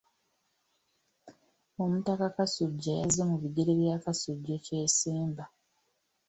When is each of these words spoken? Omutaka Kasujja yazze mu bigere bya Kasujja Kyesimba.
Omutaka 1.83 2.27
Kasujja 2.35 2.91
yazze 2.99 3.21
mu 3.29 3.35
bigere 3.43 3.71
bya 3.79 3.95
Kasujja 4.03 4.55
Kyesimba. 4.65 5.43